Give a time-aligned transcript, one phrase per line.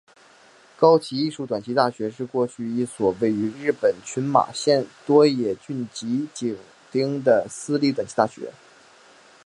[0.79, 6.57] 高崎艺术短期大学是过去一所位于日本群马县多野郡吉井
[6.91, 8.51] 町的私立短期大学。